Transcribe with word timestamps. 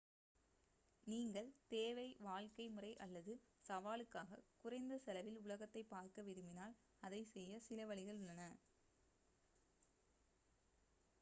நீங்கள் 1.07 1.49
தேவை 1.67 2.05
வாழ்க்கை 2.19 2.65
முறை 2.69 2.93
அல்லது 2.97 3.33
சவாலுக்காக 3.67 4.31
குறைந்த 4.61 4.97
செலவில் 4.99 5.39
உலகத்தைப் 5.39 5.89
பார்க்க 5.89 6.23
விரும்பினால் 6.23 6.75
அதைச் 7.03 7.31
செய்ய 7.33 7.59
சில 7.67 7.85
வழிகள் 7.85 8.17
உள்ளன 8.17 8.47